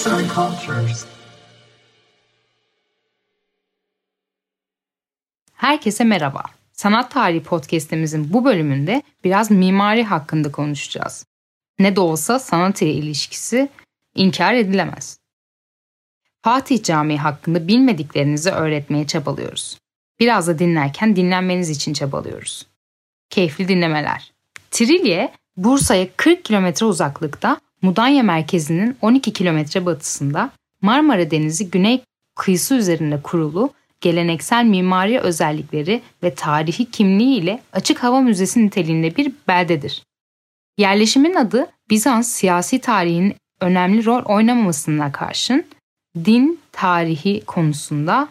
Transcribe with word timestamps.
Arts 0.00 0.06
and 0.06 0.30
Cultures. 0.34 1.04
Herkese 5.54 6.04
merhaba. 6.04 6.42
Sanat 6.72 7.10
Tarihi 7.10 7.42
Podcast'imizin 7.42 8.32
bu 8.32 8.44
bölümünde 8.44 9.02
biraz 9.24 9.50
mimari 9.50 10.04
hakkında 10.04 10.52
konuşacağız. 10.52 11.26
Ne 11.78 11.96
de 11.96 12.00
olsa 12.00 12.38
sanat 12.38 12.82
ile 12.82 12.92
ilişkisi 12.92 13.68
inkar 14.14 14.54
edilemez. 14.54 15.18
Fatih 16.42 16.82
Camii 16.82 17.18
hakkında 17.18 17.68
bilmediklerinizi 17.68 18.50
öğretmeye 18.50 19.06
çabalıyoruz. 19.06 19.78
Biraz 20.20 20.46
da 20.48 20.58
dinlerken 20.58 21.16
dinlenmeniz 21.16 21.70
için 21.70 21.92
çabalıyoruz. 21.92 22.66
Keyifli 23.30 23.68
dinlemeler. 23.68 24.32
Trilye, 24.70 25.32
Bursa'ya 25.56 26.08
40 26.16 26.44
kilometre 26.44 26.86
uzaklıkta 26.86 27.60
Mudanya 27.82 28.22
merkezinin 28.22 28.96
12 29.02 29.32
kilometre 29.32 29.86
batısında 29.86 30.50
Marmara 30.82 31.30
Denizi 31.30 31.70
güney 31.70 32.02
kıyısı 32.36 32.74
üzerinde 32.74 33.22
kurulu 33.22 33.72
geleneksel 34.00 34.64
mimari 34.64 35.20
özellikleri 35.20 36.02
ve 36.22 36.34
tarihi 36.34 36.90
kimliği 36.90 37.38
ile 37.38 37.62
açık 37.72 38.02
hava 38.02 38.20
müzesi 38.20 38.66
niteliğinde 38.66 39.16
bir 39.16 39.32
beldedir. 39.48 40.02
Yerleşimin 40.78 41.34
adı 41.34 41.66
Bizans 41.90 42.28
siyasi 42.28 42.80
tarihinin 42.80 43.34
önemli 43.60 44.04
rol 44.04 44.22
oynamamasına 44.24 45.12
karşın 45.12 45.64
din 46.24 46.60
tarihi 46.72 47.42
konusunda 47.46 48.28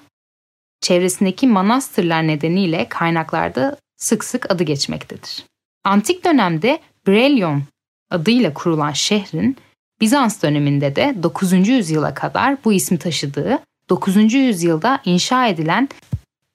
çevresindeki 0.81 1.47
manastırlar 1.47 2.27
nedeniyle 2.27 2.89
kaynaklarda 2.89 3.77
sık 3.97 4.23
sık 4.23 4.51
adı 4.51 4.63
geçmektedir. 4.63 5.45
Antik 5.83 6.25
dönemde 6.25 6.79
Brelyon 7.07 7.63
adıyla 8.09 8.53
kurulan 8.53 8.91
şehrin 8.91 9.57
Bizans 10.01 10.43
döneminde 10.43 10.95
de 10.95 11.15
9. 11.23 11.67
yüzyıla 11.67 12.13
kadar 12.13 12.63
bu 12.63 12.73
ismi 12.73 12.99
taşıdığı, 12.99 13.59
9. 13.89 14.33
yüzyılda 14.33 15.01
inşa 15.05 15.47
edilen 15.47 15.89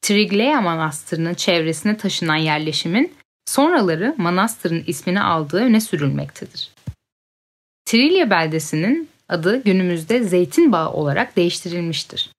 Trigleia 0.02 0.60
Manastırı'nın 0.60 1.34
çevresine 1.34 1.96
taşınan 1.96 2.36
yerleşimin 2.36 3.12
sonraları 3.46 4.14
manastırın 4.18 4.84
ismini 4.86 5.20
aldığı 5.20 5.60
öne 5.60 5.80
sürülmektedir. 5.80 6.70
Trilya 7.84 8.30
beldesinin 8.30 9.08
adı 9.28 9.62
günümüzde 9.62 10.22
Zeytin 10.22 10.72
Bağı 10.72 10.90
olarak 10.90 11.36
değiştirilmiştir. 11.36 12.30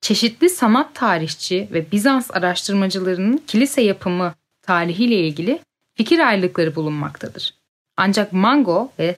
Çeşitli 0.00 0.50
sanat 0.50 0.94
tarihçi 0.94 1.68
ve 1.72 1.92
Bizans 1.92 2.30
araştırmacılarının 2.30 3.42
kilise 3.46 3.82
yapımı 3.82 4.34
tarihiyle 4.62 5.14
ilgili 5.14 5.60
fikir 5.94 6.18
ayrılıkları 6.18 6.74
bulunmaktadır. 6.74 7.54
Ancak 7.96 8.32
Mango 8.32 8.92
ve 8.98 9.16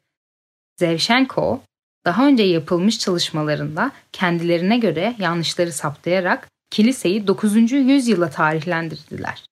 Zevchenko 0.76 1.60
daha 2.04 2.26
önce 2.26 2.42
yapılmış 2.42 2.98
çalışmalarında 2.98 3.92
kendilerine 4.12 4.78
göre 4.78 5.14
yanlışları 5.18 5.72
saptayarak 5.72 6.48
kiliseyi 6.70 7.26
9. 7.26 7.72
yüzyıla 7.72 8.30
tarihlendirdiler. 8.30 9.44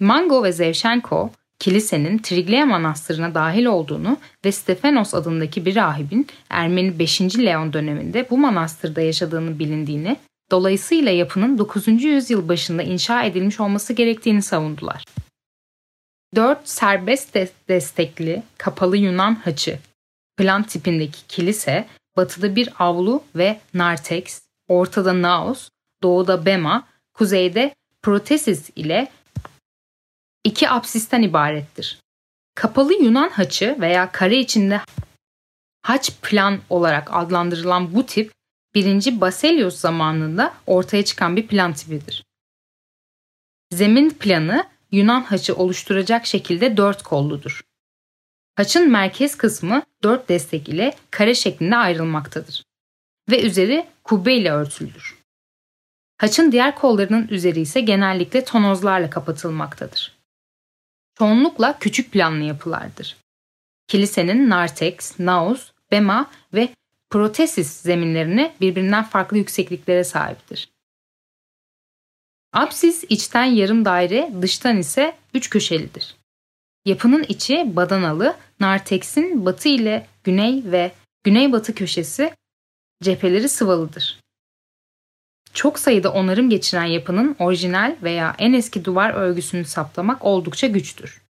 Mango 0.00 0.44
ve 0.44 0.52
Zevchenko 0.52 1.30
kilisenin 1.58 2.18
Triglia 2.18 2.66
Manastırı'na 2.66 3.34
dahil 3.34 3.64
olduğunu 3.64 4.16
ve 4.44 4.52
Stefanos 4.52 5.14
adındaki 5.14 5.66
bir 5.66 5.76
rahibin 5.76 6.26
Ermeni 6.50 6.98
5. 6.98 7.20
Leon 7.20 7.72
döneminde 7.72 8.30
bu 8.30 8.38
manastırda 8.38 9.00
yaşadığını 9.00 9.58
bilindiğini, 9.58 10.16
dolayısıyla 10.50 11.12
yapının 11.12 11.58
9. 11.58 11.88
yüzyıl 11.88 12.48
başında 12.48 12.82
inşa 12.82 13.22
edilmiş 13.22 13.60
olması 13.60 13.92
gerektiğini 13.92 14.42
savundular. 14.42 15.04
4 16.34 16.68
serbest 16.68 17.36
destekli 17.68 18.42
kapalı 18.58 18.96
Yunan 18.96 19.34
haçı 19.34 19.78
plan 20.36 20.62
tipindeki 20.62 21.26
kilise 21.26 21.88
batıda 22.16 22.56
bir 22.56 22.72
avlu 22.78 23.24
ve 23.34 23.60
nartex, 23.74 24.42
ortada 24.68 25.22
naos, 25.22 25.68
doğuda 26.02 26.46
bema, 26.46 26.88
kuzeyde 27.14 27.74
protesis 28.02 28.70
ile 28.76 29.12
iki 30.44 30.68
apsisten 30.68 31.22
ibarettir. 31.22 31.98
Kapalı 32.54 32.94
Yunan 32.94 33.28
haçı 33.28 33.76
veya 33.80 34.12
kare 34.12 34.36
içinde 34.36 34.80
haç 35.82 36.12
plan 36.22 36.58
olarak 36.70 37.08
adlandırılan 37.12 37.94
bu 37.94 38.06
tip 38.06 38.32
1. 38.74 39.20
Baselios 39.20 39.76
zamanında 39.76 40.54
ortaya 40.66 41.04
çıkan 41.04 41.36
bir 41.36 41.46
plan 41.46 41.72
tipidir. 41.72 42.24
Zemin 43.72 44.10
planı 44.10 44.64
Yunan 44.90 45.20
haçı 45.20 45.54
oluşturacak 45.54 46.26
şekilde 46.26 46.76
dört 46.76 47.02
kolludur. 47.02 47.60
Haçın 48.54 48.90
merkez 48.90 49.36
kısmı 49.36 49.82
dört 50.02 50.28
destek 50.28 50.68
ile 50.68 50.94
kare 51.10 51.34
şeklinde 51.34 51.76
ayrılmaktadır 51.76 52.64
ve 53.30 53.42
üzeri 53.42 53.86
kubbe 54.04 54.34
ile 54.34 54.50
örtülüdür. 54.50 55.18
Haçın 56.18 56.52
diğer 56.52 56.74
kollarının 56.74 57.28
üzeri 57.28 57.60
ise 57.60 57.80
genellikle 57.80 58.44
tonozlarla 58.44 59.10
kapatılmaktadır. 59.10 60.18
Çoğunlukla 61.18 61.78
küçük 61.78 62.12
planlı 62.12 62.44
yapılardır. 62.44 63.16
Kilisenin 63.88 64.50
nartex, 64.50 65.18
naos, 65.18 65.70
bema 65.90 66.30
ve 66.54 66.68
protesis 67.10 67.72
zeminlerini 67.72 68.52
birbirinden 68.60 69.04
farklı 69.04 69.38
yüksekliklere 69.38 70.04
sahiptir. 70.04 70.68
Apsis 72.52 73.04
içten 73.08 73.44
yarım 73.44 73.84
daire, 73.84 74.32
dıştan 74.42 74.78
ise 74.78 75.16
üç 75.34 75.50
köşelidir. 75.50 76.16
Yapının 76.84 77.22
içi 77.28 77.76
badanalı, 77.76 78.36
narteksin 78.60 79.46
batı 79.46 79.68
ile 79.68 80.06
güney 80.24 80.62
ve 80.64 80.92
güneybatı 81.24 81.74
köşesi 81.74 82.34
cepheleri 83.02 83.48
sıvalıdır. 83.48 84.20
Çok 85.54 85.78
sayıda 85.78 86.12
onarım 86.12 86.50
geçiren 86.50 86.84
yapının 86.84 87.36
orijinal 87.38 87.96
veya 88.02 88.34
en 88.38 88.52
eski 88.52 88.84
duvar 88.84 89.10
örgüsünü 89.10 89.64
saptamak 89.64 90.24
oldukça 90.24 90.66
güçtür. 90.66 91.22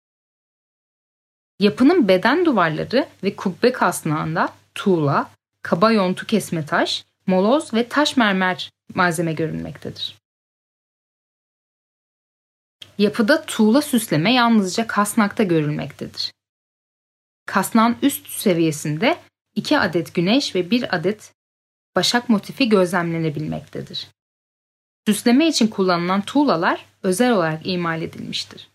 Yapının 1.60 2.08
beden 2.08 2.44
duvarları 2.44 3.08
ve 3.24 3.36
kubbe 3.36 3.72
kasnağında 3.72 4.48
tuğla, 4.74 5.30
kaba 5.62 5.92
yontu 5.92 6.26
kesme 6.26 6.66
taş, 6.66 7.04
moloz 7.26 7.74
ve 7.74 7.88
taş 7.88 8.16
mermer 8.16 8.70
malzeme 8.94 9.32
görünmektedir. 9.32 10.18
Yapıda 12.98 13.44
tuğla 13.47 13.82
süsleme 13.82 14.32
yalnızca 14.34 14.86
kasnakta 14.86 15.42
görülmektedir. 15.42 16.32
Kasnağın 17.47 17.97
üst 18.03 18.28
seviyesinde 18.28 19.19
iki 19.54 19.78
adet 19.78 20.14
güneş 20.14 20.54
ve 20.54 20.70
bir 20.70 20.97
adet 20.97 21.32
başak 21.97 22.28
motifi 22.28 22.69
gözlemlenebilmektedir. 22.69 24.09
Süsleme 25.06 25.48
için 25.48 25.66
kullanılan 25.66 26.22
tuğlalar 26.22 26.84
özel 27.03 27.32
olarak 27.32 27.66
imal 27.66 28.03
edilmiştir. 28.03 28.69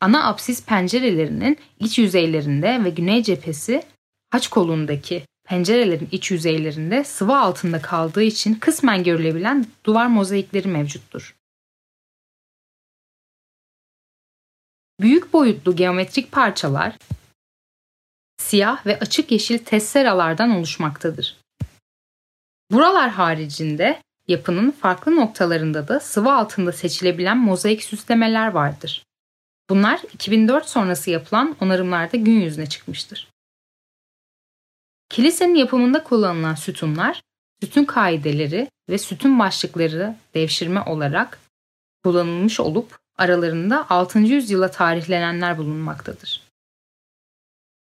Ana 0.00 0.28
apsis 0.28 0.64
pencerelerinin 0.64 1.58
iç 1.80 1.98
yüzeylerinde 1.98 2.84
ve 2.84 2.90
güney 2.90 3.22
cephesi 3.22 3.82
haç 4.30 4.48
kolundaki 4.48 5.26
pencerelerin 5.44 6.08
iç 6.12 6.30
yüzeylerinde 6.30 7.04
sıvı 7.04 7.38
altında 7.38 7.82
kaldığı 7.82 8.22
için 8.22 8.54
kısmen 8.54 9.04
görülebilen 9.04 9.66
duvar 9.84 10.06
mozaikleri 10.06 10.68
mevcuttur. 10.68 11.41
Büyük 15.02 15.32
boyutlu 15.32 15.76
geometrik 15.76 16.32
parçalar 16.32 16.96
siyah 18.38 18.86
ve 18.86 18.98
açık 18.98 19.32
yeşil 19.32 19.58
tesseralardan 19.58 20.50
oluşmaktadır. 20.50 21.36
Buralar 22.70 23.10
haricinde 23.10 24.02
yapının 24.28 24.70
farklı 24.70 25.16
noktalarında 25.16 25.88
da 25.88 26.00
sıvı 26.00 26.32
altında 26.32 26.72
seçilebilen 26.72 27.38
mozaik 27.38 27.82
süslemeler 27.82 28.48
vardır. 28.48 29.04
Bunlar 29.70 30.00
2004 30.12 30.68
sonrası 30.68 31.10
yapılan 31.10 31.56
onarımlarda 31.60 32.16
gün 32.16 32.40
yüzüne 32.40 32.68
çıkmıştır. 32.68 33.28
Kilisenin 35.08 35.54
yapımında 35.54 36.04
kullanılan 36.04 36.54
sütunlar, 36.54 37.22
sütun 37.62 37.84
kaideleri 37.84 38.70
ve 38.88 38.98
sütun 38.98 39.38
başlıkları 39.38 40.16
devşirme 40.34 40.82
olarak 40.82 41.40
kullanılmış 42.04 42.60
olup 42.60 43.01
aralarında 43.22 43.86
6. 43.90 44.18
yüzyıla 44.18 44.70
tarihlenenler 44.70 45.58
bulunmaktadır. 45.58 46.42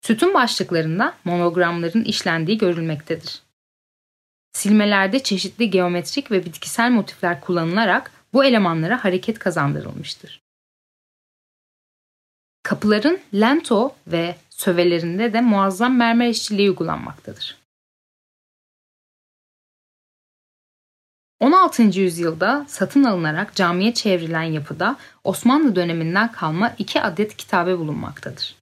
Sütun 0.02 0.34
başlıklarında 0.34 1.14
monogramların 1.24 2.04
işlendiği 2.04 2.58
görülmektedir. 2.58 3.42
Silmelerde 4.54 5.24
çeşitli 5.24 5.70
geometrik 5.70 6.32
ve 6.32 6.46
bitkisel 6.46 6.92
motifler 6.92 7.42
kullanılarak 7.42 8.12
bu 8.34 8.46
elemanlara 8.46 9.04
hareket 9.04 9.40
kazandırılmıştır. 9.40 10.42
Kapıların 12.64 13.20
lento 13.34 13.96
ve 14.08 14.36
sövelerinde 14.50 15.34
de 15.34 15.42
muazzam 15.42 15.98
mermer 15.98 16.30
işçiliği 16.30 16.70
uygulanmaktadır. 16.70 17.63
16. 21.44 21.84
yüzyılda 22.00 22.66
satın 22.68 23.04
alınarak 23.04 23.56
camiye 23.56 23.94
çevrilen 23.94 24.44
yapıda 24.44 24.98
Osmanlı 25.24 25.76
döneminden 25.76 26.32
kalma 26.32 26.74
iki 26.78 27.02
adet 27.02 27.38
kitabe 27.38 27.78
bulunmaktadır. 27.78 28.56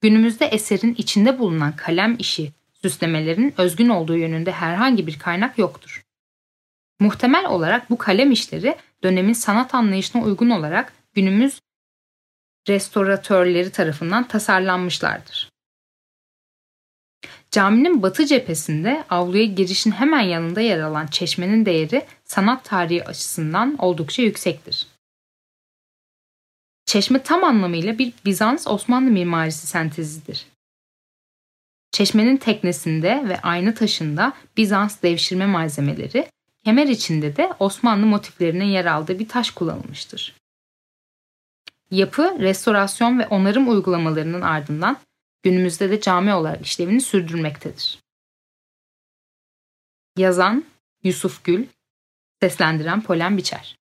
Günümüzde 0.00 0.46
eserin 0.46 0.94
içinde 0.98 1.38
bulunan 1.38 1.76
kalem 1.76 2.16
işi 2.18 2.52
süslemelerin 2.82 3.54
özgün 3.58 3.88
olduğu 3.88 4.16
yönünde 4.16 4.52
herhangi 4.52 5.06
bir 5.06 5.18
kaynak 5.18 5.58
yoktur. 5.58 6.02
Muhtemel 7.00 7.46
olarak 7.46 7.90
bu 7.90 7.98
kalem 7.98 8.32
işleri 8.32 8.76
dönemin 9.02 9.32
sanat 9.32 9.74
anlayışına 9.74 10.22
uygun 10.22 10.50
olarak 10.50 10.92
günümüz 11.14 11.60
restoratörleri 12.68 13.70
tarafından 13.70 14.28
tasarlanmışlardır. 14.28 15.50
Caminin 17.50 18.02
batı 18.02 18.26
cephesinde 18.26 19.04
avluya 19.10 19.44
girişin 19.44 19.90
hemen 19.90 20.20
yanında 20.20 20.60
yer 20.60 20.80
alan 20.80 21.06
çeşmenin 21.06 21.66
değeri 21.66 22.06
sanat 22.24 22.64
tarihi 22.64 23.04
açısından 23.04 23.76
oldukça 23.78 24.22
yüksektir. 24.22 24.86
Çeşme 26.86 27.22
tam 27.22 27.44
anlamıyla 27.44 27.98
bir 27.98 28.12
Bizans-Osmanlı 28.24 29.10
mimarisi 29.10 29.66
sentezidir. 29.66 30.46
Çeşmenin 31.92 32.36
teknesinde 32.36 33.24
ve 33.28 33.40
ayna 33.40 33.74
taşında 33.74 34.32
Bizans 34.56 35.02
devşirme 35.02 35.46
malzemeleri, 35.46 36.30
kemer 36.64 36.86
içinde 36.86 37.36
de 37.36 37.52
Osmanlı 37.58 38.06
motiflerinin 38.06 38.64
yer 38.64 38.84
aldığı 38.84 39.18
bir 39.18 39.28
taş 39.28 39.50
kullanılmıştır. 39.50 40.34
Yapı, 41.90 42.36
restorasyon 42.38 43.18
ve 43.18 43.26
onarım 43.26 43.68
uygulamalarının 43.68 44.40
ardından 44.40 44.96
günümüzde 45.42 45.90
de 45.90 46.00
cami 46.00 46.34
olarak 46.34 46.66
işlevini 46.66 47.00
sürdürmektedir. 47.00 47.98
Yazan 50.16 50.64
Yusuf 51.02 51.44
Gül, 51.44 51.66
seslendiren 52.40 53.02
Polen 53.02 53.36
Biçer. 53.36 53.77